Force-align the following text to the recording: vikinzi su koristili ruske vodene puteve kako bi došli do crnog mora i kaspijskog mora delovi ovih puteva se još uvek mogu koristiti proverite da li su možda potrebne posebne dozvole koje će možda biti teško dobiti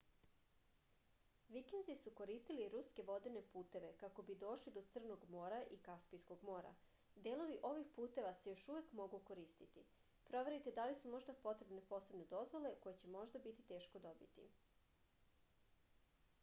vikinzi 1.55 1.93
su 1.97 2.11
koristili 2.19 2.63
ruske 2.75 3.03
vodene 3.09 3.41
puteve 3.55 3.89
kako 4.03 4.23
bi 4.29 4.35
došli 4.43 4.71
do 4.77 4.81
crnog 4.95 5.25
mora 5.35 5.59
i 5.75 5.77
kaspijskog 5.89 6.47
mora 6.49 6.71
delovi 7.29 7.59
ovih 7.71 7.91
puteva 7.99 8.33
se 8.39 8.51
još 8.53 8.65
uvek 8.75 8.89
mogu 9.03 9.19
koristiti 9.31 9.83
proverite 10.31 10.73
da 10.79 10.85
li 10.91 10.95
su 11.01 11.13
možda 11.17 11.37
potrebne 11.47 11.83
posebne 11.93 12.27
dozvole 12.37 12.71
koje 12.87 12.99
će 13.03 13.13
možda 13.17 13.43
biti 13.49 13.67
teško 13.73 14.01
dobiti 14.07 14.47